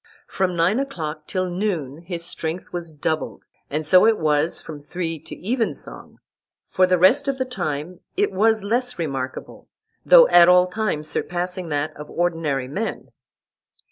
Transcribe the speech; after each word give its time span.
From 0.27 0.55
nine 0.55 0.79
o'clock 0.79 1.27
till 1.27 1.47
noon 1.47 1.97
his 2.01 2.25
strength 2.25 2.73
was 2.73 2.91
doubled, 2.91 3.43
and 3.69 3.85
so 3.85 4.07
it 4.07 4.17
was 4.17 4.59
from 4.59 4.79
three 4.81 5.19
to 5.19 5.35
evensong; 5.47 6.17
for 6.65 6.87
the 6.87 6.97
rest 6.97 7.27
of 7.27 7.37
the 7.37 7.45
time 7.45 7.99
it 8.17 8.31
was 8.31 8.63
less 8.63 8.97
remarkable, 8.97 9.67
though 10.03 10.27
at 10.29 10.49
all 10.49 10.65
times 10.65 11.07
surpassing 11.07 11.69
that 11.69 11.95
of 11.95 12.09
ordinary 12.09 12.67
men. 12.67 13.11